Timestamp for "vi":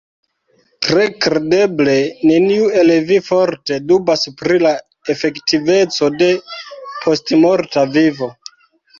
3.09-3.19